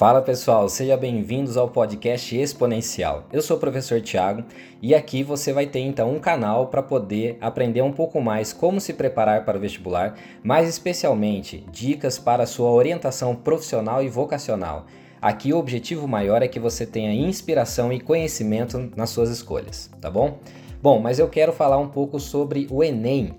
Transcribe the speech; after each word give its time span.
Fala 0.00 0.22
pessoal, 0.22 0.66
sejam 0.66 0.96
bem-vindos 0.96 1.58
ao 1.58 1.68
podcast 1.68 2.34
Exponencial. 2.34 3.24
Eu 3.30 3.42
sou 3.42 3.58
o 3.58 3.60
professor 3.60 4.00
Tiago 4.00 4.42
e 4.80 4.94
aqui 4.94 5.22
você 5.22 5.52
vai 5.52 5.66
ter 5.66 5.80
então 5.80 6.10
um 6.10 6.18
canal 6.18 6.68
para 6.68 6.82
poder 6.82 7.36
aprender 7.38 7.82
um 7.82 7.92
pouco 7.92 8.18
mais 8.18 8.50
como 8.50 8.80
se 8.80 8.94
preparar 8.94 9.44
para 9.44 9.58
o 9.58 9.60
vestibular, 9.60 10.14
mais 10.42 10.66
especialmente 10.66 11.66
dicas 11.70 12.18
para 12.18 12.44
a 12.44 12.46
sua 12.46 12.70
orientação 12.70 13.36
profissional 13.36 14.02
e 14.02 14.08
vocacional. 14.08 14.86
Aqui 15.20 15.52
o 15.52 15.58
objetivo 15.58 16.08
maior 16.08 16.42
é 16.42 16.48
que 16.48 16.58
você 16.58 16.86
tenha 16.86 17.12
inspiração 17.12 17.92
e 17.92 18.00
conhecimento 18.00 18.90
nas 18.96 19.10
suas 19.10 19.28
escolhas, 19.28 19.90
tá 20.00 20.10
bom? 20.10 20.38
Bom, 20.80 20.98
mas 20.98 21.18
eu 21.18 21.28
quero 21.28 21.52
falar 21.52 21.76
um 21.76 21.88
pouco 21.88 22.18
sobre 22.18 22.66
o 22.70 22.82
Enem. 22.82 23.34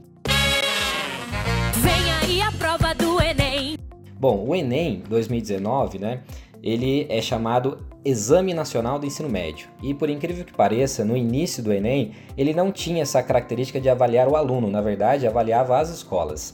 Vem 1.78 2.14
aí 2.22 2.40
a 2.40 2.52
prova 2.52 2.94
do 2.94 3.20
Enem. 3.20 3.80
Bom, 4.22 4.46
o 4.48 4.56
Enem 4.56 5.02
2019, 5.10 5.98
né? 5.98 6.22
Ele 6.64 7.08
é 7.10 7.22
chamado 7.22 7.80
Exame 8.06 8.54
Nacional 8.54 9.00
do 9.00 9.06
Ensino 9.06 9.30
Médio. 9.30 9.68
E 9.82 9.94
por 9.94 10.10
incrível 10.10 10.46
que 10.46 10.54
pareça, 10.54 11.04
no 11.04 11.18
início 11.18 11.64
do 11.64 11.74
Enem, 11.74 12.12
ele 12.38 12.54
não 12.54 12.72
tinha 12.72 13.02
essa 13.02 13.22
característica 13.24 13.80
de 13.80 13.90
avaliar 13.90 14.28
o 14.28 14.36
aluno, 14.36 14.70
na 14.70 14.82
verdade, 14.82 15.28
avaliava 15.28 15.80
as 15.80 15.90
escolas. 15.90 16.54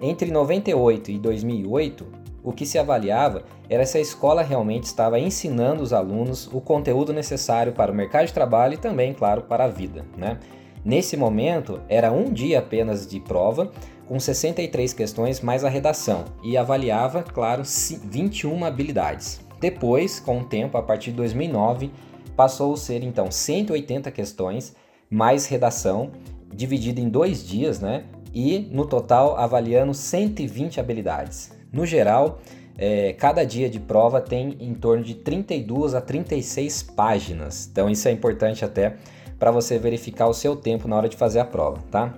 Entre 0.00 0.30
98 0.30 1.10
e 1.10 1.18
2008, 1.18 2.06
o 2.42 2.52
que 2.52 2.64
se 2.64 2.78
avaliava 2.78 3.42
era 3.68 3.84
se 3.84 3.98
a 3.98 4.00
escola 4.00 4.42
realmente 4.42 4.84
estava 4.84 5.18
ensinando 5.18 5.82
os 5.82 5.92
alunos 5.92 6.48
o 6.52 6.60
conteúdo 6.60 7.12
necessário 7.12 7.72
para 7.72 7.92
o 7.92 7.94
mercado 7.94 8.26
de 8.26 8.32
trabalho 8.32 8.74
e 8.74 8.78
também, 8.78 9.12
claro, 9.12 9.42
para 9.42 9.64
a 9.64 9.68
vida. 9.68 10.04
Né? 10.16 10.38
Nesse 10.84 11.16
momento, 11.16 11.80
era 11.88 12.12
um 12.12 12.32
dia 12.32 12.60
apenas 12.60 13.06
de 13.06 13.20
prova, 13.20 13.70
com 14.06 14.18
63 14.18 14.94
questões 14.94 15.40
mais 15.40 15.64
a 15.64 15.68
redação, 15.68 16.24
e 16.42 16.56
avaliava, 16.56 17.22
claro, 17.22 17.62
21 18.04 18.64
habilidades. 18.64 19.47
Depois, 19.60 20.20
com 20.20 20.40
o 20.40 20.44
tempo, 20.44 20.76
a 20.76 20.82
partir 20.82 21.10
de 21.10 21.16
2009, 21.16 21.90
passou 22.36 22.74
a 22.74 22.76
ser 22.76 23.02
então 23.02 23.30
180 23.30 24.10
questões 24.10 24.74
mais 25.10 25.46
redação, 25.46 26.10
dividida 26.52 27.00
em 27.00 27.08
dois 27.08 27.46
dias, 27.46 27.80
né? 27.80 28.04
E 28.32 28.68
no 28.70 28.86
total 28.86 29.36
avaliando 29.36 29.92
120 29.94 30.78
habilidades. 30.78 31.52
No 31.72 31.84
geral, 31.84 32.38
é, 32.76 33.12
cada 33.14 33.44
dia 33.44 33.68
de 33.68 33.80
prova 33.80 34.20
tem 34.20 34.56
em 34.60 34.72
torno 34.74 35.02
de 35.02 35.14
32 35.14 35.94
a 35.94 36.00
36 36.00 36.82
páginas. 36.82 37.68
Então 37.70 37.90
isso 37.90 38.06
é 38.06 38.12
importante 38.12 38.64
até 38.64 38.94
para 39.38 39.50
você 39.50 39.78
verificar 39.78 40.28
o 40.28 40.34
seu 40.34 40.54
tempo 40.54 40.86
na 40.86 40.96
hora 40.96 41.08
de 41.08 41.16
fazer 41.16 41.40
a 41.40 41.44
prova, 41.44 41.78
tá? 41.90 42.14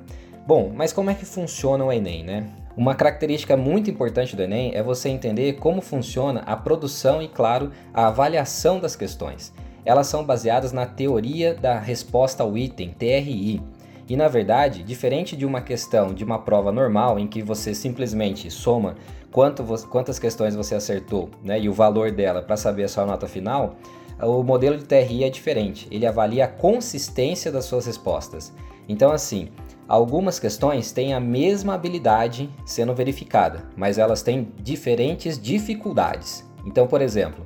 Bom, 0.47 0.73
mas 0.75 0.93
como 0.93 1.11
é 1.11 1.15
que 1.15 1.25
funciona 1.25 1.85
o 1.85 1.93
Enem, 1.93 2.25
né? 2.25 2.51
Uma 2.77 2.95
característica 2.95 3.57
muito 3.57 3.91
importante 3.91 4.37
do 4.37 4.43
Enem 4.43 4.73
é 4.75 4.83
você 4.83 5.09
entender 5.09 5.55
como 5.55 5.81
funciona 5.81 6.41
a 6.47 6.57
produção 6.57 7.21
e, 7.21 7.29
claro, 7.29 7.73
a 7.93 8.07
avaliação 8.07 8.79
das 8.79 8.95
questões. 8.95 9.53
Elas 9.85 10.07
são 10.07 10.25
baseadas 10.25 10.73
na 10.73 10.87
teoria 10.87 11.55
da 11.55 11.79
resposta 11.79 12.43
ao 12.43 12.57
item, 12.57 12.91
TRI. 12.91 13.61
E 14.09 14.17
na 14.17 14.29
verdade, 14.29 14.83
diferente 14.83 15.37
de 15.37 15.47
uma 15.47 15.61
questão 15.61 16.13
de 16.13 16.25
uma 16.25 16.39
prova 16.39 16.73
normal 16.73 17.19
em 17.19 17.27
que 17.27 17.43
você 17.43 17.75
simplesmente 17.75 18.51
soma 18.51 18.97
quanto, 19.31 19.65
quantas 19.89 20.19
questões 20.19 20.55
você 20.55 20.75
acertou 20.75 21.31
né, 21.43 21.61
e 21.61 21.69
o 21.69 21.73
valor 21.73 22.11
dela 22.11 22.43
para 22.43 22.57
saber 22.57 22.85
a 22.85 22.89
sua 22.89 23.07
nota 23.07 23.29
final, 23.29 23.77
o 24.21 24.43
modelo 24.43 24.77
de 24.77 24.85
TRI 24.85 25.25
é 25.25 25.31
diferente. 25.31 25.89
Ele 25.91 26.07
avalia 26.07 26.45
a 26.45 26.49
consistência 26.49 27.51
das 27.51 27.65
suas 27.65 27.87
respostas. 27.87 28.53
Então, 28.89 29.13
assim, 29.13 29.49
algumas 29.91 30.39
questões 30.39 30.93
têm 30.93 31.13
a 31.13 31.19
mesma 31.19 31.75
habilidade 31.75 32.49
sendo 32.65 32.95
verificada, 32.95 33.65
mas 33.77 33.99
elas 33.99 34.23
têm 34.23 34.53
diferentes 34.57 35.37
dificuldades. 35.37 36.49
Então, 36.65 36.87
por 36.87 37.03
exemplo, 37.03 37.45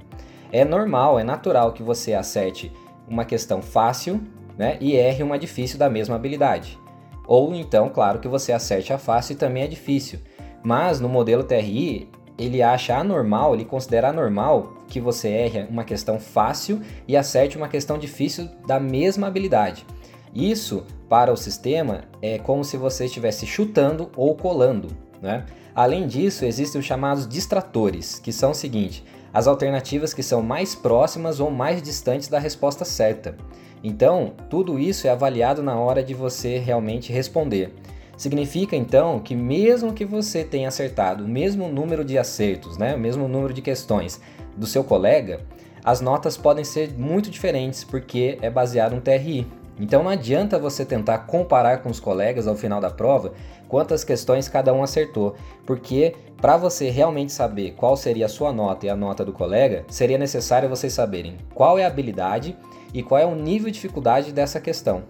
é 0.53 0.62
normal, 0.62 1.19
é 1.19 1.25
natural 1.25 1.72
que 1.72 1.83
você 1.83 2.12
acerte 2.12 2.70
uma 3.09 3.25
questão 3.25 3.62
fácil 3.62 4.20
né, 4.59 4.77
e 4.78 4.95
erre 4.95 5.22
uma 5.22 5.39
difícil 5.39 5.78
da 5.78 5.89
mesma 5.89 6.17
habilidade. 6.17 6.78
Ou 7.27 7.55
então, 7.55 7.88
claro, 7.88 8.19
que 8.19 8.28
você 8.28 8.53
acerte 8.53 8.93
a 8.93 8.99
fácil 8.99 9.32
e 9.32 9.37
também 9.37 9.62
é 9.62 9.66
difícil. 9.66 10.19
Mas 10.62 11.00
no 11.00 11.09
modelo 11.09 11.44
TRI, 11.44 12.11
ele 12.37 12.62
acha 12.62 12.94
anormal, 12.94 13.55
ele 13.55 13.65
considera 13.65 14.11
anormal 14.11 14.75
que 14.87 15.00
você 15.00 15.28
erre 15.28 15.66
uma 15.71 15.82
questão 15.82 16.21
fácil 16.21 16.82
e 17.09 17.16
acerte 17.16 17.56
uma 17.56 17.69
questão 17.69 17.97
difícil 17.97 18.50
da 18.66 18.78
mesma 18.78 19.28
habilidade. 19.28 19.87
Isso, 20.34 20.84
para 21.09 21.33
o 21.33 21.37
sistema, 21.37 22.05
é 22.21 22.39
como 22.39 22.65
se 22.65 22.77
você 22.77 23.05
estivesse 23.05 23.47
chutando 23.47 24.11
ou 24.17 24.34
colando. 24.34 24.89
Né? 25.22 25.45
Além 25.75 26.06
disso, 26.06 26.45
existem 26.45 26.81
os 26.81 26.87
chamados 26.87 27.28
distratores, 27.28 28.19
que 28.19 28.33
são 28.33 28.50
o 28.50 28.55
seguinte: 28.55 29.05
as 29.33 29.47
alternativas 29.47 30.12
que 30.12 30.23
são 30.23 30.43
mais 30.43 30.75
próximas 30.75 31.41
ou 31.41 31.50
mais 31.50 31.81
distantes 31.81 32.28
da 32.28 32.39
resposta 32.39 32.84
certa. 32.84 33.37
Então, 33.83 34.33
tudo 34.49 34.78
isso 34.78 35.06
é 35.06 35.11
avaliado 35.11 35.62
na 35.62 35.77
hora 35.77 36.03
de 36.03 36.15
você 36.15 36.59
realmente 36.59 37.12
responder. 37.12 37.75
Significa 38.17 38.77
então 38.77 39.19
que 39.21 39.34
mesmo 39.34 39.93
que 39.93 40.05
você 40.05 40.44
tenha 40.44 40.69
acertado 40.69 41.25
o 41.25 41.28
mesmo 41.28 41.69
número 41.69 42.05
de 42.05 42.17
acertos, 42.17 42.78
né, 42.78 42.94
o 42.94 42.99
mesmo 42.99 43.27
número 43.28 43.53
de 43.53 43.61
questões 43.61 44.21
do 44.56 44.67
seu 44.67 44.84
colega, 44.84 45.41
as 45.84 46.00
notas 46.00 46.37
podem 46.37 46.65
ser 46.65 46.93
muito 46.97 47.28
diferentes 47.28 47.84
porque 47.84 48.39
é 48.41 48.49
baseado 48.49 48.94
no 48.94 49.00
TRI. 49.00 49.47
Então 49.79 50.03
não 50.03 50.11
adianta 50.11 50.59
você 50.59 50.85
tentar 50.85 51.19
comparar 51.19 51.79
com 51.79 51.91
os 51.91 51.99
colegas 51.99 52.47
ao 52.47 52.55
final 52.55 52.81
da 52.81 52.91
prova 52.91 53.33
quantas 53.69 54.05
questões 54.05 54.49
cada 54.49 54.73
um 54.73 54.83
acertou, 54.83 55.35
porque 55.67 56.15
para 56.37 56.57
você 56.57 56.91
realmente 56.91 57.33
saber 57.33 57.73
qual 57.73 57.97
seria 57.97 58.27
a 58.27 58.29
sua 58.29 58.53
nota 58.53 58.87
e 58.87 58.89
a 58.89 58.95
nota 58.95 59.25
do 59.25 59.33
colega, 59.33 59.85
seria 59.89 60.19
necessário 60.19 60.69
vocês 60.69 60.93
saberem 60.93 61.37
qual 61.55 61.79
é 61.79 61.85
a 61.85 61.89
habilidade 61.89 62.57
e 62.93 63.03
qual 63.03 63.21
é 63.21 63.27
o 63.27 63.35
nível 63.35 63.67
de 63.67 63.75
dificuldade 63.75 64.33
dessa 64.33 64.61
questão 64.61 65.05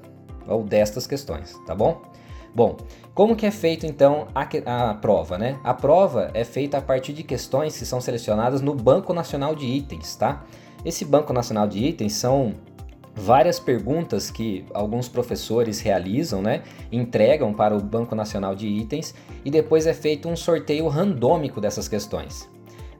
ou 0.46 0.62
destas 0.62 1.06
questões, 1.06 1.54
tá 1.66 1.74
bom? 1.74 2.02
Bom, 2.54 2.76
como 3.12 3.34
que 3.34 3.44
é 3.44 3.50
feito 3.50 3.84
então 3.84 4.28
a, 4.34 4.46
a, 4.90 4.94
prova, 4.94 5.36
né? 5.36 5.58
A 5.64 5.74
prova 5.74 6.30
é 6.32 6.44
feita 6.44 6.78
a 6.78 6.80
partir 6.80 7.12
de 7.12 7.24
questões 7.24 7.76
que 7.76 7.84
são 7.84 8.00
selecionadas 8.00 8.60
no 8.60 8.74
Banco 8.74 9.12
Nacional 9.12 9.56
de 9.56 9.66
Itens, 9.66 10.14
tá? 10.14 10.44
Esse 10.84 11.04
Banco 11.04 11.32
Nacional 11.32 11.66
de 11.66 11.84
Itens 11.84 12.12
são 12.12 12.54
várias 13.14 13.60
perguntas 13.60 14.30
que 14.30 14.64
alguns 14.74 15.08
professores 15.08 15.80
realizam, 15.80 16.42
né? 16.42 16.62
Entregam 16.90 17.52
para 17.52 17.76
o 17.76 17.80
Banco 17.80 18.14
Nacional 18.14 18.54
de 18.54 18.66
Itens 18.66 19.14
e 19.44 19.50
depois 19.50 19.86
é 19.86 19.94
feito 19.94 20.28
um 20.28 20.36
sorteio 20.36 20.88
randômico 20.88 21.60
dessas 21.60 21.86
questões. 21.86 22.48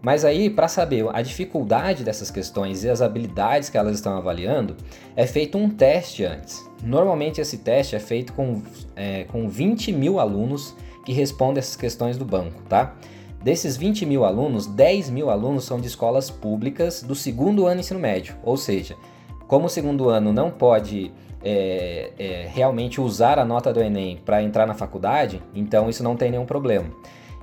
Mas 0.01 0.23
aí, 0.23 0.51
para 0.51 0.69
saber 0.69 1.07
a 1.15 1.23
dificuldade 1.23 2.05
dessas 2.05 2.31
questões 2.31 2.85
e 2.85 2.91
as 2.91 3.01
habilidades 3.01 3.71
que 3.71 3.79
elas 3.79 3.95
estão 3.95 4.15
avaliando, 4.17 4.77
é 5.17 5.27
feito 5.27 5.57
um 5.57 5.71
teste 5.71 6.25
antes. 6.25 6.69
Normalmente 6.83 7.41
esse 7.41 7.57
teste 7.59 7.97
é 7.97 7.99
feito 7.99 8.35
com, 8.35 8.63
é, 8.95 9.25
com 9.25 9.49
20 9.49 9.93
mil 9.93 10.21
alunos 10.21 10.77
que 11.07 11.13
respondem 11.13 11.59
essas 11.59 11.77
questões 11.77 12.19
do 12.19 12.25
banco, 12.25 12.63
tá? 12.69 12.95
Desses 13.43 13.79
20 13.79 14.05
mil 14.05 14.25
alunos, 14.25 14.67
10 14.67 15.09
mil 15.09 15.31
alunos 15.31 15.65
são 15.65 15.81
de 15.81 15.87
escolas 15.87 16.31
públicas 16.31 17.03
do 17.03 17.15
segundo 17.15 17.67
ano 17.67 17.81
ensino 17.81 18.01
médio, 18.01 18.37
ou 18.43 18.57
seja, 18.59 18.97
como 19.47 19.67
o 19.67 19.69
segundo 19.69 20.09
ano 20.09 20.33
não 20.33 20.51
pode 20.51 21.13
é, 21.43 22.13
é, 22.19 22.49
realmente 22.49 23.01
usar 23.01 23.39
a 23.39 23.45
nota 23.45 23.73
do 23.73 23.81
Enem 23.81 24.19
para 24.25 24.43
entrar 24.43 24.67
na 24.67 24.75
faculdade, 24.75 25.43
então 25.55 25.91
isso 25.91 26.03
não 26.03 26.17
tem 26.17 26.31
nenhum 26.31 26.47
problema. 26.47 26.87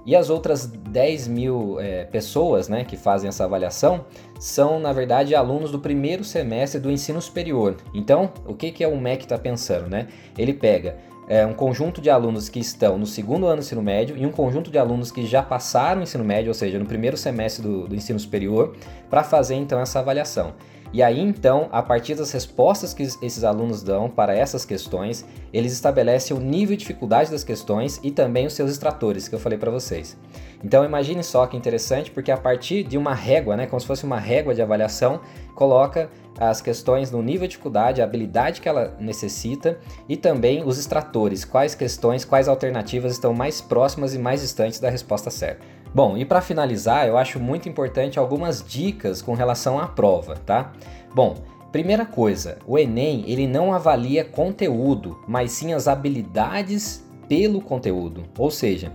E 0.03 0.15
as 0.15 0.31
outras 0.31 0.65
10 0.65 1.27
mil 1.27 1.79
é, 1.79 2.05
pessoas 2.05 2.67
né, 2.67 2.83
que 2.83 2.97
fazem 2.97 3.27
essa 3.27 3.43
avaliação 3.43 4.05
são, 4.39 4.79
na 4.79 4.91
verdade, 4.91 5.35
alunos 5.35 5.71
do 5.71 5.79
primeiro 5.79 6.23
semestre 6.23 6.79
do 6.79 6.89
ensino 6.89 7.21
superior. 7.21 7.77
Então, 7.93 8.31
o 8.47 8.55
que, 8.55 8.71
que 8.71 8.83
é 8.83 8.87
o 8.87 8.97
MEC 8.97 9.23
está 9.23 9.37
pensando? 9.37 9.87
Né? 9.87 10.07
Ele 10.35 10.53
pega 10.53 10.97
é, 11.27 11.45
um 11.45 11.53
conjunto 11.53 12.01
de 12.01 12.09
alunos 12.09 12.49
que 12.49 12.59
estão 12.59 12.97
no 12.97 13.05
segundo 13.05 13.45
ano 13.45 13.57
do 13.57 13.63
ensino 13.63 13.83
médio 13.83 14.17
e 14.17 14.25
um 14.25 14.31
conjunto 14.31 14.71
de 14.71 14.79
alunos 14.79 15.11
que 15.11 15.23
já 15.25 15.43
passaram 15.43 16.01
o 16.01 16.03
ensino 16.03 16.23
médio, 16.23 16.49
ou 16.49 16.55
seja, 16.55 16.79
no 16.79 16.85
primeiro 16.85 17.15
semestre 17.15 17.61
do, 17.61 17.87
do 17.87 17.95
ensino 17.95 18.19
superior, 18.19 18.75
para 19.07 19.23
fazer 19.23 19.55
então 19.55 19.79
essa 19.79 19.99
avaliação. 19.99 20.53
E 20.93 21.01
aí 21.01 21.19
então, 21.19 21.69
a 21.71 21.81
partir 21.81 22.15
das 22.15 22.31
respostas 22.31 22.93
que 22.93 23.03
esses 23.03 23.43
alunos 23.43 23.81
dão 23.81 24.09
para 24.09 24.35
essas 24.35 24.65
questões, 24.65 25.25
eles 25.53 25.71
estabelecem 25.71 26.35
o 26.35 26.39
nível 26.39 26.75
de 26.75 26.81
dificuldade 26.81 27.31
das 27.31 27.43
questões 27.43 27.99
e 28.03 28.11
também 28.11 28.45
os 28.45 28.53
seus 28.53 28.71
extratores, 28.71 29.27
que 29.27 29.35
eu 29.35 29.39
falei 29.39 29.57
para 29.57 29.71
vocês. 29.71 30.17
Então 30.63 30.85
imagine 30.85 31.23
só 31.23 31.47
que 31.47 31.57
interessante, 31.57 32.11
porque 32.11 32.31
a 32.31 32.37
partir 32.37 32.83
de 32.83 32.97
uma 32.97 33.13
régua, 33.13 33.55
né, 33.57 33.65
como 33.65 33.79
se 33.79 33.87
fosse 33.87 34.03
uma 34.03 34.19
régua 34.19 34.53
de 34.53 34.61
avaliação, 34.61 35.21
coloca 35.55 36.09
as 36.39 36.61
questões 36.61 37.11
no 37.11 37.21
nível 37.21 37.47
de 37.47 37.51
dificuldade, 37.51 38.01
a 38.01 38.05
habilidade 38.05 38.61
que 38.61 38.69
ela 38.69 38.95
necessita 38.99 39.77
e 40.07 40.15
também 40.15 40.63
os 40.63 40.77
extratores, 40.77 41.43
quais 41.43 41.75
questões, 41.75 42.25
quais 42.25 42.47
alternativas 42.47 43.11
estão 43.11 43.33
mais 43.33 43.61
próximas 43.61 44.13
e 44.15 44.19
mais 44.19 44.41
distantes 44.41 44.79
da 44.79 44.89
resposta 44.89 45.29
certa. 45.29 45.65
Bom, 45.93 46.17
e 46.17 46.23
para 46.23 46.41
finalizar, 46.41 47.05
eu 47.05 47.17
acho 47.17 47.39
muito 47.39 47.67
importante 47.67 48.17
algumas 48.17 48.63
dicas 48.65 49.21
com 49.21 49.33
relação 49.33 49.77
à 49.77 49.87
prova, 49.87 50.35
tá? 50.35 50.71
Bom, 51.13 51.35
primeira 51.69 52.05
coisa, 52.05 52.57
o 52.65 52.79
Enem 52.79 53.25
ele 53.27 53.45
não 53.45 53.73
avalia 53.73 54.23
conteúdo, 54.23 55.19
mas 55.27 55.51
sim 55.51 55.73
as 55.73 55.89
habilidades 55.89 57.03
pelo 57.27 57.61
conteúdo. 57.61 58.23
Ou 58.37 58.49
seja, 58.49 58.91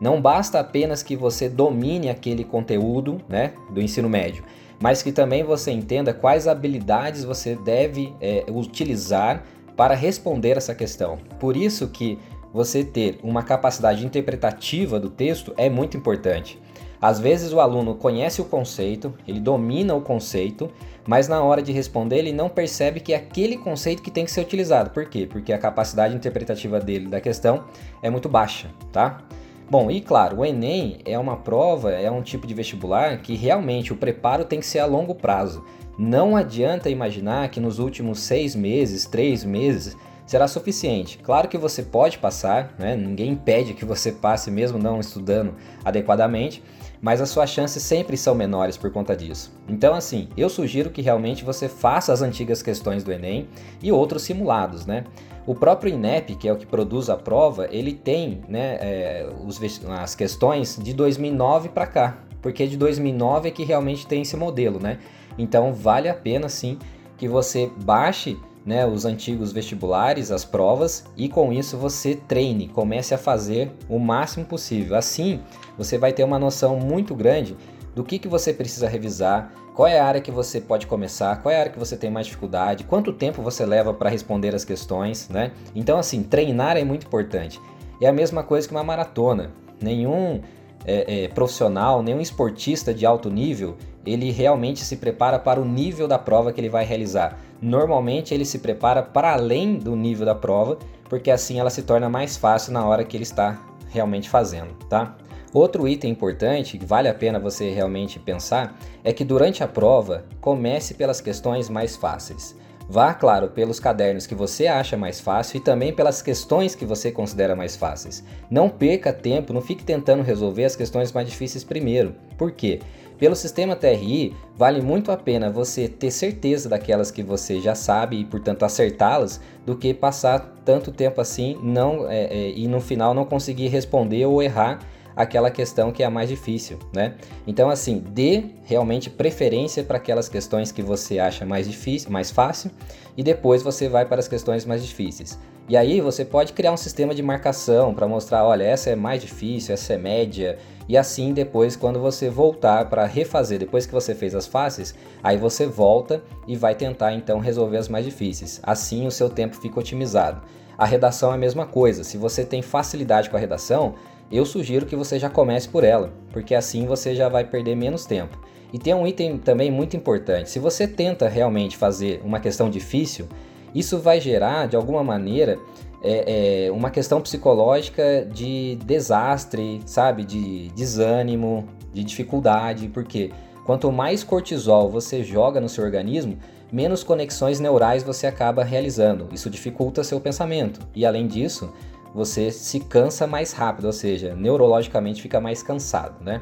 Não 0.00 0.20
basta 0.20 0.60
apenas 0.60 1.02
que 1.02 1.16
você 1.16 1.48
domine 1.48 2.10
aquele 2.10 2.44
conteúdo 2.44 3.20
né, 3.28 3.52
do 3.70 3.80
ensino 3.80 4.08
médio, 4.08 4.44
mas 4.80 5.02
que 5.02 5.12
também 5.12 5.42
você 5.42 5.70
entenda 5.70 6.12
quais 6.12 6.46
habilidades 6.46 7.24
você 7.24 7.56
deve 7.56 8.14
é, 8.20 8.44
utilizar 8.48 9.42
para 9.76 9.94
responder 9.94 10.56
essa 10.56 10.74
questão. 10.74 11.18
Por 11.38 11.56
isso 11.56 11.88
que 11.88 12.18
você 12.52 12.82
ter 12.82 13.18
uma 13.22 13.42
capacidade 13.42 14.04
interpretativa 14.04 14.98
do 14.98 15.10
texto 15.10 15.52
é 15.56 15.68
muito 15.68 15.96
importante. 15.96 16.58
Às 17.00 17.20
vezes 17.20 17.52
o 17.52 17.60
aluno 17.60 17.94
conhece 17.94 18.40
o 18.40 18.44
conceito, 18.44 19.14
ele 19.28 19.38
domina 19.38 19.94
o 19.94 20.00
conceito, 20.00 20.70
mas 21.06 21.28
na 21.28 21.42
hora 21.42 21.62
de 21.62 21.70
responder 21.70 22.18
ele 22.18 22.32
não 22.32 22.48
percebe 22.48 23.00
que 23.00 23.12
é 23.12 23.16
aquele 23.16 23.58
conceito 23.58 24.02
que 24.02 24.10
tem 24.10 24.24
que 24.24 24.30
ser 24.30 24.40
utilizado. 24.40 24.90
Por 24.90 25.06
quê? 25.06 25.26
Porque 25.30 25.52
a 25.52 25.58
capacidade 25.58 26.14
interpretativa 26.14 26.80
dele 26.80 27.06
da 27.08 27.20
questão 27.20 27.64
é 28.02 28.08
muito 28.08 28.28
baixa, 28.28 28.70
tá? 28.90 29.22
Bom, 29.68 29.90
e 29.90 30.00
claro, 30.00 30.38
o 30.38 30.44
Enem 30.44 30.98
é 31.04 31.18
uma 31.18 31.36
prova, 31.36 31.90
é 31.90 32.08
um 32.08 32.22
tipo 32.22 32.46
de 32.46 32.54
vestibular 32.54 33.18
que 33.18 33.34
realmente 33.34 33.92
o 33.92 33.96
preparo 33.96 34.44
tem 34.44 34.60
que 34.60 34.66
ser 34.66 34.78
a 34.78 34.86
longo 34.86 35.12
prazo. 35.12 35.64
Não 35.98 36.36
adianta 36.36 36.88
imaginar 36.88 37.48
que 37.48 37.58
nos 37.58 37.80
últimos 37.80 38.20
seis 38.20 38.54
meses, 38.54 39.06
três 39.06 39.42
meses, 39.42 39.96
será 40.24 40.46
suficiente. 40.46 41.18
Claro 41.18 41.48
que 41.48 41.58
você 41.58 41.82
pode 41.82 42.18
passar, 42.18 42.74
né? 42.78 42.94
ninguém 42.94 43.32
impede 43.32 43.74
que 43.74 43.84
você 43.84 44.12
passe 44.12 44.52
mesmo 44.52 44.78
não 44.78 45.00
estudando 45.00 45.54
adequadamente, 45.84 46.62
mas 47.00 47.20
as 47.20 47.30
suas 47.30 47.50
chances 47.50 47.82
sempre 47.82 48.16
são 48.16 48.34
menores 48.34 48.76
por 48.76 48.90
conta 48.90 49.16
disso. 49.16 49.52
Então, 49.68 49.94
assim, 49.94 50.28
eu 50.36 50.48
sugiro 50.48 50.90
que 50.90 51.02
realmente 51.02 51.44
você 51.44 51.68
faça 51.68 52.12
as 52.12 52.22
antigas 52.22 52.62
questões 52.62 53.04
do 53.04 53.12
Enem 53.12 53.48
e 53.82 53.92
outros 53.92 54.22
simulados, 54.22 54.86
né? 54.86 55.04
O 55.46 55.54
próprio 55.54 55.94
INEP, 55.94 56.34
que 56.34 56.48
é 56.48 56.52
o 56.52 56.56
que 56.56 56.66
produz 56.66 57.08
a 57.08 57.16
prova, 57.16 57.68
ele 57.70 57.92
tem 57.92 58.40
né, 58.48 58.78
é, 58.80 59.30
os, 59.46 59.60
as 59.88 60.14
questões 60.14 60.76
de 60.82 60.92
2009 60.92 61.68
para 61.68 61.86
cá, 61.86 62.18
porque 62.42 62.66
de 62.66 62.76
2009 62.76 63.48
é 63.48 63.50
que 63.52 63.62
realmente 63.62 64.06
tem 64.06 64.22
esse 64.22 64.36
modelo, 64.36 64.80
né? 64.80 64.98
Então 65.38 65.72
vale 65.72 66.08
a 66.08 66.14
pena 66.14 66.48
sim 66.48 66.78
que 67.16 67.28
você 67.28 67.70
baixe 67.84 68.36
né, 68.66 68.84
os 68.84 69.04
antigos 69.04 69.52
vestibulares, 69.52 70.32
as 70.32 70.44
provas, 70.44 71.04
e 71.16 71.28
com 71.28 71.52
isso 71.52 71.76
você 71.76 72.16
treine, 72.16 72.68
comece 72.68 73.14
a 73.14 73.18
fazer 73.18 73.70
o 73.88 73.98
máximo 74.00 74.44
possível. 74.44 74.96
Assim, 74.96 75.40
você 75.78 75.96
vai 75.96 76.12
ter 76.12 76.24
uma 76.24 76.38
noção 76.38 76.76
muito 76.76 77.14
grande 77.14 77.56
do 77.94 78.02
que, 78.02 78.18
que 78.18 78.26
você 78.26 78.52
precisa 78.52 78.88
revisar, 78.88 79.52
qual 79.72 79.86
é 79.86 80.00
a 80.00 80.04
área 80.04 80.20
que 80.20 80.30
você 80.30 80.60
pode 80.60 80.86
começar, 80.86 81.40
qual 81.42 81.52
é 81.52 81.56
a 81.56 81.60
área 81.60 81.72
que 81.72 81.78
você 81.78 81.96
tem 81.96 82.10
mais 82.10 82.26
dificuldade, 82.26 82.84
quanto 82.84 83.12
tempo 83.12 83.40
você 83.40 83.64
leva 83.64 83.94
para 83.94 84.10
responder 84.10 84.54
as 84.54 84.64
questões, 84.64 85.28
né? 85.28 85.52
Então, 85.74 85.98
assim, 85.98 86.22
treinar 86.22 86.76
é 86.76 86.84
muito 86.84 87.06
importante. 87.06 87.60
É 88.00 88.08
a 88.08 88.12
mesma 88.12 88.42
coisa 88.42 88.66
que 88.66 88.74
uma 88.74 88.82
maratona. 88.82 89.52
Nenhum 89.80 90.40
é, 90.84 91.24
é, 91.24 91.28
profissional, 91.28 92.02
nenhum 92.02 92.20
esportista 92.20 92.94
de 92.94 93.04
alto 93.04 93.30
nível, 93.30 93.76
ele 94.06 94.30
realmente 94.30 94.84
se 94.84 94.96
prepara 94.96 95.38
para 95.38 95.60
o 95.60 95.64
nível 95.64 96.06
da 96.06 96.18
prova 96.18 96.52
que 96.52 96.60
ele 96.60 96.68
vai 96.68 96.84
realizar. 96.84 97.38
Normalmente 97.60 98.32
ele 98.32 98.44
se 98.44 98.58
prepara 98.58 99.02
para 99.02 99.32
além 99.32 99.74
do 99.74 99.96
nível 99.96 100.24
da 100.24 100.34
prova, 100.34 100.78
porque 101.08 101.30
assim 101.30 101.58
ela 101.58 101.70
se 101.70 101.82
torna 101.82 102.08
mais 102.08 102.36
fácil 102.36 102.72
na 102.72 102.86
hora 102.86 103.04
que 103.04 103.16
ele 103.16 103.24
está 103.24 103.60
realmente 103.88 104.28
fazendo, 104.28 104.74
tá? 104.88 105.16
Outro 105.52 105.88
item 105.88 106.10
importante 106.10 106.76
que 106.76 106.84
vale 106.84 107.08
a 107.08 107.14
pena 107.14 107.38
você 107.38 107.70
realmente 107.70 108.18
pensar 108.18 108.78
é 109.02 109.12
que 109.12 109.24
durante 109.24 109.64
a 109.64 109.68
prova 109.68 110.24
comece 110.40 110.94
pelas 110.94 111.20
questões 111.20 111.70
mais 111.70 111.96
fáceis. 111.96 112.54
Vá, 112.88 113.12
claro, 113.12 113.48
pelos 113.48 113.80
cadernos 113.80 114.28
que 114.28 114.34
você 114.34 114.68
acha 114.68 114.96
mais 114.96 115.18
fácil 115.18 115.56
e 115.56 115.60
também 115.60 115.92
pelas 115.92 116.22
questões 116.22 116.76
que 116.76 116.84
você 116.84 117.10
considera 117.10 117.56
mais 117.56 117.74
fáceis. 117.74 118.22
Não 118.48 118.68
perca 118.68 119.12
tempo, 119.12 119.52
não 119.52 119.60
fique 119.60 119.82
tentando 119.82 120.22
resolver 120.22 120.64
as 120.64 120.76
questões 120.76 121.10
mais 121.10 121.28
difíceis 121.28 121.64
primeiro. 121.64 122.14
Por 122.38 122.52
quê? 122.52 122.80
Pelo 123.18 123.34
sistema 123.34 123.74
TRI, 123.74 124.34
vale 124.54 124.82
muito 124.82 125.10
a 125.10 125.16
pena 125.16 125.50
você 125.50 125.88
ter 125.88 126.10
certeza 126.10 126.68
daquelas 126.68 127.10
que 127.10 127.22
você 127.22 127.60
já 127.60 127.74
sabe 127.74 128.20
e, 128.20 128.24
portanto, 128.24 128.62
acertá-las, 128.64 129.40
do 129.64 129.74
que 129.74 129.94
passar 129.94 130.54
tanto 130.64 130.92
tempo 130.92 131.20
assim 131.20 131.58
não 131.62 132.10
é, 132.10 132.24
é, 132.24 132.50
e 132.50 132.68
no 132.68 132.80
final 132.80 133.14
não 133.14 133.24
conseguir 133.24 133.68
responder 133.68 134.26
ou 134.26 134.42
errar 134.42 134.80
aquela 135.16 135.50
questão 135.50 135.90
que 135.90 136.02
é 136.02 136.06
a 136.06 136.10
mais 136.10 136.28
difícil, 136.28 136.78
né? 136.92 137.14
Então, 137.46 137.70
assim, 137.70 138.04
dê 138.10 138.44
realmente 138.64 139.08
preferência 139.08 139.82
para 139.82 139.96
aquelas 139.96 140.28
questões 140.28 140.70
que 140.70 140.82
você 140.82 141.18
acha 141.18 141.46
mais 141.46 141.66
difícil, 141.66 142.10
mais 142.10 142.30
fácil, 142.30 142.70
e 143.16 143.22
depois 143.22 143.62
você 143.62 143.88
vai 143.88 144.04
para 144.04 144.20
as 144.20 144.28
questões 144.28 144.66
mais 144.66 144.84
difíceis. 144.84 145.38
E 145.68 145.76
aí 145.76 146.00
você 146.00 146.24
pode 146.24 146.52
criar 146.52 146.70
um 146.70 146.76
sistema 146.76 147.12
de 147.12 147.22
marcação 147.22 147.92
para 147.92 148.06
mostrar, 148.06 148.44
olha, 148.44 148.62
essa 148.62 148.90
é 148.90 148.94
mais 148.94 149.20
difícil, 149.20 149.74
essa 149.74 149.94
é 149.94 149.98
média, 149.98 150.58
e 150.88 150.96
assim 150.96 151.32
depois 151.32 151.74
quando 151.74 151.98
você 151.98 152.30
voltar 152.30 152.88
para 152.88 153.04
refazer, 153.04 153.58
depois 153.58 153.84
que 153.84 153.92
você 153.92 154.14
fez 154.14 154.32
as 154.32 154.46
fáceis, 154.46 154.94
aí 155.24 155.36
você 155.36 155.66
volta 155.66 156.22
e 156.46 156.54
vai 156.56 156.76
tentar 156.76 157.14
então 157.14 157.40
resolver 157.40 157.78
as 157.78 157.88
mais 157.88 158.04
difíceis. 158.04 158.60
Assim 158.62 159.08
o 159.08 159.10
seu 159.10 159.28
tempo 159.28 159.56
fica 159.56 159.80
otimizado. 159.80 160.42
A 160.78 160.84
redação 160.84 161.32
é 161.32 161.34
a 161.34 161.38
mesma 161.38 161.66
coisa. 161.66 162.04
Se 162.04 162.16
você 162.16 162.44
tem 162.44 162.62
facilidade 162.62 163.28
com 163.28 163.36
a 163.36 163.40
redação, 163.40 163.94
eu 164.30 164.44
sugiro 164.44 164.86
que 164.86 164.96
você 164.96 165.18
já 165.18 165.30
comece 165.30 165.68
por 165.68 165.84
ela, 165.84 166.12
porque 166.32 166.54
assim 166.54 166.86
você 166.86 167.14
já 167.14 167.28
vai 167.28 167.44
perder 167.44 167.76
menos 167.76 168.04
tempo. 168.04 168.38
E 168.72 168.78
tem 168.78 168.94
um 168.94 169.06
item 169.06 169.38
também 169.38 169.70
muito 169.70 169.96
importante: 169.96 170.50
se 170.50 170.58
você 170.58 170.86
tenta 170.86 171.28
realmente 171.28 171.76
fazer 171.76 172.20
uma 172.24 172.40
questão 172.40 172.68
difícil, 172.68 173.28
isso 173.74 173.98
vai 173.98 174.20
gerar 174.20 174.66
de 174.66 174.76
alguma 174.76 175.04
maneira 175.04 175.58
é, 176.02 176.66
é, 176.66 176.72
uma 176.72 176.90
questão 176.90 177.20
psicológica 177.20 178.26
de 178.32 178.76
desastre, 178.84 179.80
sabe? 179.86 180.24
De 180.24 180.68
desânimo, 180.68 181.68
de 181.92 182.02
dificuldade, 182.02 182.88
porque 182.88 183.30
quanto 183.64 183.90
mais 183.90 184.22
cortisol 184.22 184.90
você 184.90 185.22
joga 185.22 185.60
no 185.60 185.68
seu 185.68 185.84
organismo, 185.84 186.38
menos 186.70 187.02
conexões 187.02 187.60
neurais 187.60 188.02
você 188.02 188.26
acaba 188.26 188.64
realizando. 188.64 189.28
Isso 189.32 189.48
dificulta 189.48 190.04
seu 190.04 190.20
pensamento. 190.20 190.80
E 190.94 191.06
além 191.06 191.26
disso, 191.26 191.72
você 192.16 192.50
se 192.50 192.80
cansa 192.80 193.26
mais 193.26 193.52
rápido, 193.52 193.84
ou 193.84 193.92
seja, 193.92 194.34
neurologicamente 194.34 195.20
fica 195.20 195.38
mais 195.38 195.62
cansado, 195.62 196.24
né? 196.24 196.40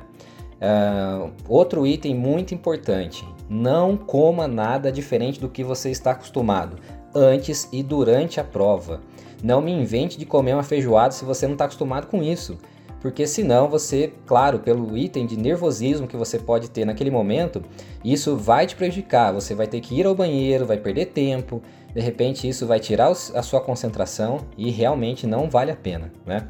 Uh, 0.54 1.32
outro 1.48 1.84
item 1.84 2.14
muito 2.14 2.54
importante: 2.54 3.26
não 3.50 3.96
coma 3.96 4.46
nada 4.46 4.92
diferente 4.92 5.40
do 5.40 5.48
que 5.48 5.64
você 5.64 5.90
está 5.90 6.12
acostumado 6.12 6.78
antes 7.12 7.68
e 7.72 7.82
durante 7.82 8.38
a 8.38 8.44
prova. 8.44 9.00
Não 9.42 9.60
me 9.60 9.72
invente 9.72 10.16
de 10.16 10.24
comer 10.24 10.54
uma 10.54 10.62
feijoada 10.62 11.12
se 11.12 11.24
você 11.24 11.44
não 11.44 11.54
está 11.54 11.64
acostumado 11.64 12.06
com 12.06 12.22
isso, 12.22 12.56
porque 13.00 13.26
senão 13.26 13.68
você, 13.68 14.12
claro, 14.24 14.60
pelo 14.60 14.96
item 14.96 15.26
de 15.26 15.36
nervosismo 15.36 16.06
que 16.06 16.16
você 16.16 16.38
pode 16.38 16.70
ter 16.70 16.84
naquele 16.84 17.10
momento, 17.10 17.62
isso 18.02 18.36
vai 18.36 18.66
te 18.66 18.76
prejudicar. 18.76 19.32
Você 19.34 19.54
vai 19.54 19.66
ter 19.66 19.80
que 19.80 19.94
ir 19.94 20.06
ao 20.06 20.14
banheiro, 20.14 20.64
vai 20.64 20.78
perder 20.78 21.06
tempo, 21.06 21.60
de 21.94 22.00
repente 22.00 22.48
isso 22.48 22.66
vai 22.66 22.80
tirar 22.80 23.10
a 23.10 23.42
sua 23.42 23.60
concentração 23.60 24.40
e 24.58 24.70
realmente 24.70 25.26
não 25.26 25.48
vale 25.48 25.70
a 25.70 25.76
pena, 25.76 26.12
né? 26.26 26.48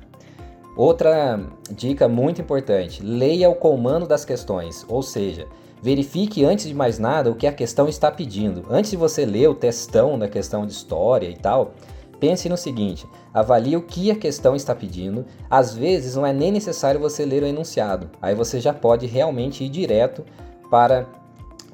Outra 0.76 1.40
dica 1.70 2.08
muito 2.08 2.40
importante: 2.40 3.02
leia 3.02 3.48
o 3.50 3.54
comando 3.54 4.06
das 4.06 4.24
questões, 4.24 4.84
ou 4.88 5.02
seja, 5.02 5.46
verifique 5.80 6.44
antes 6.44 6.66
de 6.66 6.74
mais 6.74 6.98
nada 6.98 7.30
o 7.30 7.36
que 7.36 7.46
a 7.46 7.52
questão 7.52 7.88
está 7.88 8.10
pedindo. 8.10 8.64
Antes 8.68 8.90
de 8.90 8.96
você 8.96 9.24
ler 9.24 9.48
o 9.48 9.54
textão 9.54 10.18
da 10.18 10.26
questão 10.26 10.66
de 10.66 10.72
história 10.72 11.28
e 11.28 11.36
tal, 11.36 11.74
pense 12.18 12.48
no 12.48 12.56
seguinte: 12.56 13.06
avalie 13.32 13.76
o 13.76 13.82
que 13.82 14.10
a 14.10 14.16
questão 14.16 14.56
está 14.56 14.74
pedindo. 14.74 15.24
Às 15.48 15.74
vezes 15.74 16.16
não 16.16 16.26
é 16.26 16.32
nem 16.32 16.50
necessário 16.50 16.98
você 16.98 17.24
ler 17.24 17.42
o 17.42 17.46
enunciado, 17.46 18.10
aí 18.20 18.34
você 18.34 18.58
já 18.58 18.72
pode 18.72 19.06
realmente 19.06 19.62
ir 19.62 19.68
direto 19.68 20.24
para 20.70 21.06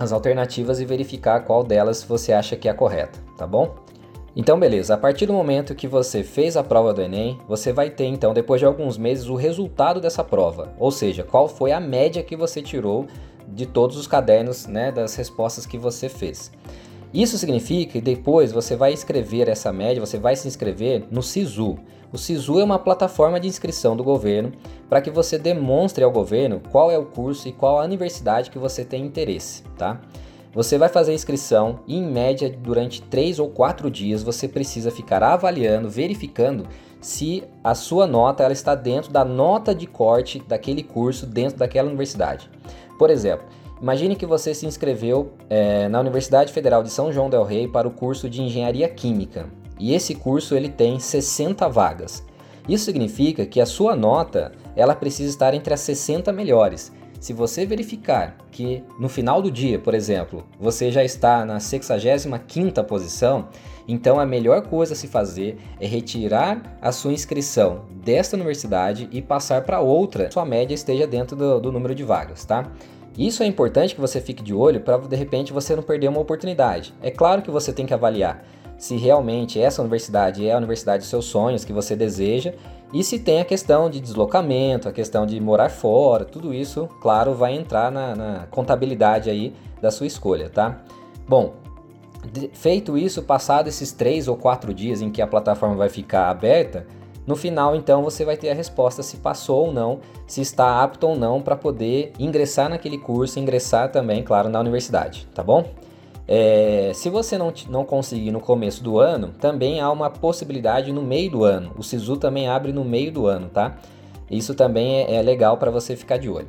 as 0.01 0.13
alternativas 0.13 0.81
e 0.81 0.87
verificar 0.87 1.45
qual 1.45 1.63
delas 1.63 2.03
você 2.03 2.33
acha 2.33 2.57
que 2.57 2.67
é 2.67 2.71
a 2.71 2.75
correta, 2.75 3.19
tá 3.37 3.47
bom? 3.47 3.75
Então, 4.35 4.59
beleza, 4.59 4.95
a 4.95 4.97
partir 4.97 5.27
do 5.27 5.35
momento 5.35 5.75
que 5.75 5.87
você 5.87 6.23
fez 6.23 6.57
a 6.57 6.65
prova 6.65 6.95
do 6.95 7.03
Enem, 7.03 7.39
você 7.47 7.71
vai 7.71 7.91
ter 7.91 8.07
então, 8.07 8.33
depois 8.33 8.61
de 8.61 8.65
alguns 8.65 8.97
meses, 8.97 9.27
o 9.27 9.35
resultado 9.35 10.01
dessa 10.01 10.25
prova, 10.25 10.73
ou 10.79 10.91
seja, 10.91 11.23
qual 11.23 11.47
foi 11.47 11.71
a 11.71 11.79
média 11.79 12.23
que 12.23 12.35
você 12.35 12.63
tirou 12.63 13.07
de 13.47 13.67
todos 13.67 13.99
os 13.99 14.07
cadernos 14.07 14.67
né, 14.67 14.91
das 14.91 15.15
respostas 15.17 15.67
que 15.67 15.77
você 15.77 16.09
fez. 16.09 16.51
Isso 17.13 17.37
significa 17.37 17.93
que 17.93 18.01
depois 18.01 18.53
você 18.53 18.77
vai 18.77 18.93
escrever 18.93 19.49
essa 19.49 19.73
média, 19.73 20.05
você 20.05 20.19
vai 20.19 20.37
se 20.37 20.47
inscrever 20.47 21.05
no 21.11 21.23
SISU. 21.23 21.77
O 22.13 22.19
SISU 22.19 22.61
é 22.61 22.65
uma 22.65 22.79
plataforma 22.79 23.41
de 23.41 23.49
inscrição 23.49 23.97
do 23.97 24.05
governo 24.05 24.53
para 24.89 25.01
que 25.01 25.11
você 25.11 25.39
demonstre 25.39 26.05
ao 26.05 26.11
governo 26.11 26.61
qual 26.71 26.91
é 26.91 26.99
o 26.99 27.07
curso 27.07 27.49
e 27.49 27.53
qual 27.53 27.81
a 27.81 27.85
universidade 27.85 28.51
que 28.51 28.59
você 28.59 28.85
tem 28.85 29.05
interesse, 29.05 29.63
tá? 29.77 30.01
Você 30.53 30.77
vai 30.77 30.89
fazer 30.89 31.13
a 31.13 31.15
inscrição 31.15 31.81
e, 31.87 31.97
em 31.97 32.03
média, 32.05 32.51
durante 32.51 33.01
3 33.03 33.39
ou 33.39 33.49
4 33.51 33.89
dias, 33.89 34.23
você 34.23 34.49
precisa 34.49 34.91
ficar 34.91 35.23
avaliando, 35.23 35.89
verificando 35.89 36.67
se 37.01 37.45
a 37.63 37.75
sua 37.75 38.07
nota 38.07 38.43
ela 38.43 38.53
está 38.53 38.75
dentro 38.75 39.13
da 39.13 39.25
nota 39.25 39.73
de 39.73 39.87
corte 39.87 40.43
daquele 40.47 40.83
curso 40.83 41.25
dentro 41.25 41.59
daquela 41.59 41.89
universidade. 41.89 42.51
Por 42.99 43.11
exemplo, 43.11 43.47
Imagine 43.81 44.15
que 44.15 44.27
você 44.27 44.55
se 44.55 44.67
inscreveu 44.67 45.33
é, 45.49 45.89
na 45.89 46.01
Universidade 46.01 46.53
Federal 46.53 46.83
de 46.83 46.91
São 46.91 47.11
João 47.11 47.31
del 47.31 47.45
Rei 47.45 47.67
para 47.67 47.89
o 47.89 47.91
curso 47.91 48.29
de 48.29 48.43
Engenharia 48.43 48.87
Química 48.89 49.49
e 49.79 49.95
esse 49.95 50.15
curso 50.15 50.55
ele 50.55 50.69
tem 50.69 51.01
60 51.01 51.67
vagas. 51.69 52.23
Isso 52.69 52.85
significa 52.85 53.47
que 53.47 53.59
a 53.59 53.65
sua 53.65 53.97
nota 53.97 54.53
ela 54.77 54.95
precisa 54.95 55.31
estar 55.31 55.55
entre 55.55 55.73
as 55.73 55.81
60 55.81 56.31
melhores. 56.31 56.93
Se 57.19 57.33
você 57.33 57.67
verificar 57.67 58.37
que 58.51 58.85
no 58.99 59.09
final 59.09 59.41
do 59.41 59.51
dia, 59.51 59.79
por 59.79 59.95
exemplo, 59.95 60.45
você 60.59 60.91
já 60.91 61.03
está 61.03 61.45
na 61.45 61.57
65ª 61.57 62.85
posição, 62.85 63.49
então 63.89 64.21
a 64.21 64.27
melhor 64.27 64.63
coisa 64.69 64.93
a 64.93 64.97
se 64.97 65.07
fazer 65.07 65.59
é 65.81 65.87
retirar 65.87 66.79
a 66.81 66.93
sua 66.93 67.13
inscrição 67.13 67.87
desta 67.91 68.37
universidade 68.37 69.09
e 69.11 69.21
passar 69.21 69.65
para 69.65 69.81
outra, 69.81 70.31
sua 70.31 70.45
média 70.45 70.75
esteja 70.75 71.07
dentro 71.07 71.37
do, 71.37 71.61
do 71.61 71.73
número 71.73 71.95
de 71.95 72.05
vagas, 72.05 72.45
tá? 72.45 72.71
Isso 73.21 73.43
é 73.43 73.47
importante 73.47 73.95
que 73.95 74.01
você 74.01 74.19
fique 74.19 74.43
de 74.43 74.55
olho 74.55 74.81
para 74.81 74.97
de 74.97 75.15
repente 75.15 75.53
você 75.53 75.77
não 75.77 75.83
perder 75.83 76.09
uma 76.09 76.21
oportunidade. 76.21 76.95
É 77.03 77.11
claro 77.11 77.43
que 77.43 77.51
você 77.51 77.71
tem 77.71 77.85
que 77.85 77.93
avaliar 77.93 78.43
se 78.79 78.97
realmente 78.97 79.61
essa 79.61 79.83
universidade 79.83 80.49
é 80.49 80.55
a 80.55 80.57
universidade 80.57 81.01
dos 81.01 81.11
seus 81.11 81.27
sonhos 81.27 81.63
que 81.63 81.71
você 81.71 81.95
deseja 81.95 82.55
e 82.95 83.05
se 83.05 83.19
tem 83.19 83.39
a 83.39 83.45
questão 83.45 83.91
de 83.91 84.01
deslocamento, 84.01 84.89
a 84.89 84.93
questão 84.93 85.27
de 85.27 85.39
morar 85.39 85.69
fora, 85.69 86.25
tudo 86.25 86.55
isso, 86.55 86.89
claro, 87.03 87.35
vai 87.35 87.55
entrar 87.55 87.93
na, 87.93 88.17
na 88.17 88.47
contabilidade 88.51 89.29
aí 89.29 89.53
da 89.83 89.91
sua 89.91 90.07
escolha, 90.07 90.49
tá? 90.49 90.81
Bom, 91.29 91.57
feito 92.55 92.97
isso, 92.97 93.23
passado 93.23 93.69
esses 93.69 93.93
três 93.93 94.29
ou 94.29 94.37
quatro 94.39 94.73
dias 94.73 95.03
em 95.03 95.11
que 95.11 95.21
a 95.21 95.27
plataforma 95.27 95.77
vai 95.77 95.91
ficar 95.91 96.31
aberta, 96.31 96.87
no 97.27 97.37
final, 97.37 97.77
então, 97.77 98.03
você 98.03 98.25
vai 98.25 98.37
ter 98.37 98.51
a 98.51 98.55
resposta 98.55 99.03
se 99.03 99.19
passou 99.19 99.67
ou 99.67 99.73
não, 99.73 100.01
se 100.27 100.41
está 100.41 100.83
apto 100.83 101.07
ou 101.07 101.17
não 101.17 101.41
para 101.41 101.57
poder 101.57 102.13
ingressar 102.19 102.69
naquele 102.69 102.99
curso, 102.99 103.39
ingressar 103.39 103.93
também, 103.93 104.23
claro, 104.23 104.49
na 104.49 104.59
universidade, 104.59 105.29
tá 105.35 105.43
bom? 105.43 105.65
É, 106.27 106.93
se 106.95 107.11
você 107.11 107.37
não, 107.37 107.53
não 107.69 107.85
conseguir 107.85 108.31
no 108.31 108.41
começo 108.41 108.85
do 108.85 109.01
ano, 109.01 109.35
também 109.41 109.81
há 109.81 109.91
uma 109.91 110.09
possibilidade 110.09 110.93
no 110.93 111.03
meio 111.03 111.31
do 111.31 111.45
ano. 111.45 111.73
O 111.77 111.83
SISU 111.83 112.17
também 112.17 112.49
abre 112.49 112.73
no 112.73 112.85
meio 112.85 113.11
do 113.11 113.27
ano, 113.27 113.49
tá? 113.49 113.77
Isso 114.31 114.55
também 114.55 114.99
é, 114.99 115.17
é 115.17 115.23
legal 115.23 115.57
para 115.57 115.73
você 115.73 115.97
ficar 115.97 116.19
de 116.19 116.31
olho. 116.31 116.49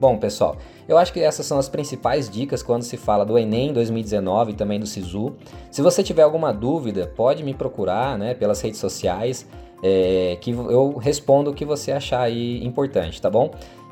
Bom, 0.00 0.16
pessoal, 0.16 0.56
eu 0.86 0.96
acho 0.96 1.12
que 1.12 1.18
essas 1.18 1.44
são 1.44 1.58
as 1.58 1.68
principais 1.68 2.30
dicas 2.30 2.62
quando 2.62 2.82
se 2.82 2.96
fala 2.96 3.26
do 3.26 3.36
Enem 3.36 3.72
2019 3.72 4.52
e 4.52 4.54
também 4.54 4.78
do 4.78 4.86
SISU. 4.86 5.34
Se 5.68 5.82
você 5.82 6.04
tiver 6.04 6.22
alguma 6.22 6.52
dúvida, 6.52 7.12
pode 7.16 7.42
me 7.42 7.52
procurar 7.52 8.16
né, 8.16 8.34
pelas 8.34 8.60
redes 8.60 8.78
sociais, 8.78 9.48
é, 9.82 10.36
que 10.40 10.50
eu 10.50 10.96
respondo 10.96 11.50
o 11.50 11.54
que 11.54 11.64
você 11.64 11.92
achar 11.92 12.20
aí 12.20 12.64
importante, 12.64 13.20
tá 13.20 13.30
bom? 13.30 13.50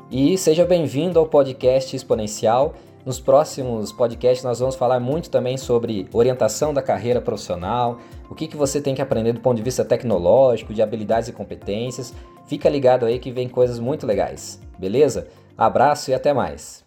E 0.09 0.37
seja 0.37 0.65
bem-vindo 0.65 1.19
ao 1.19 1.25
podcast 1.25 1.95
Exponencial. 1.95 2.73
Nos 3.05 3.19
próximos 3.19 3.91
podcasts 3.91 4.43
nós 4.43 4.59
vamos 4.59 4.75
falar 4.75 4.99
muito 4.99 5.29
também 5.29 5.57
sobre 5.57 6.07
orientação 6.11 6.73
da 6.73 6.81
carreira 6.81 7.21
profissional, 7.21 7.99
o 8.29 8.35
que, 8.35 8.47
que 8.47 8.57
você 8.57 8.81
tem 8.81 8.93
que 8.93 9.01
aprender 9.01 9.31
do 9.31 9.39
ponto 9.39 9.55
de 9.55 9.63
vista 9.63 9.85
tecnológico, 9.85 10.73
de 10.73 10.81
habilidades 10.81 11.29
e 11.29 11.33
competências. 11.33 12.13
Fica 12.45 12.69
ligado 12.69 13.05
aí 13.05 13.19
que 13.19 13.31
vem 13.31 13.47
coisas 13.47 13.79
muito 13.79 14.05
legais, 14.05 14.59
beleza? 14.77 15.27
Abraço 15.57 16.11
e 16.11 16.13
até 16.13 16.33
mais! 16.33 16.86